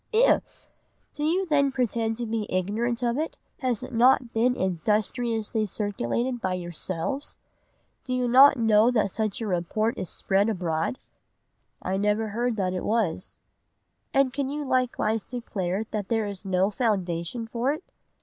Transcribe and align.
"'If! 0.11 0.67
Do 1.13 1.23
you 1.23 1.45
then 1.45 1.71
pretend 1.71 2.17
to 2.17 2.25
be 2.25 2.51
ignorant 2.51 3.03
of 3.03 3.19
it? 3.19 3.37
Has 3.59 3.83
it 3.83 3.93
not 3.93 4.33
been 4.33 4.55
industriously 4.55 5.67
circulated 5.67 6.41
by 6.41 6.55
yourselves? 6.55 7.37
Do 8.03 8.15
you 8.15 8.27
not 8.27 8.57
know 8.57 8.89
that 8.89 9.11
such 9.11 9.39
a 9.41 9.47
report 9.47 9.99
is 9.99 10.09
spread 10.09 10.49
abroad?' 10.49 10.97
"'I 11.83 11.97
never 11.97 12.29
heard 12.29 12.55
that 12.55 12.73
it 12.73 12.83
was.' 12.83 13.41
"'And 14.11 14.33
can 14.33 14.49
you 14.49 14.65
likewise 14.65 15.23
declare 15.23 15.83
there 15.83 16.25
is 16.25 16.45
no 16.45 16.71
foundation 16.71 17.45
for 17.45 17.71
it? 17.71 17.83